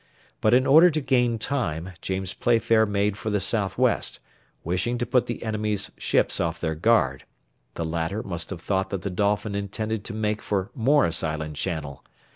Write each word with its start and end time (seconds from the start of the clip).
But 0.41 0.55
in 0.55 0.65
order 0.65 0.89
to 0.89 0.99
gain 0.99 1.37
time 1.37 1.93
James 2.01 2.33
Playfair 2.33 2.87
made 2.87 3.17
for 3.17 3.29
the 3.29 3.39
south 3.39 3.77
west, 3.77 4.19
wishing 4.63 4.97
to 4.97 5.05
put 5.05 5.27
the 5.27 5.43
enemies' 5.43 5.91
ships 5.95 6.39
off 6.39 6.59
their 6.59 6.73
guard; 6.73 7.23
the 7.75 7.85
latter 7.85 8.23
must 8.23 8.49
have 8.49 8.61
thought 8.61 8.89
that 8.89 9.03
the 9.03 9.11
Dolphin 9.11 9.53
intended 9.53 10.03
to 10.05 10.13
make 10.15 10.41
for 10.41 10.71
Morris 10.73 11.21
Island 11.23 11.55
Channel. 11.55 12.03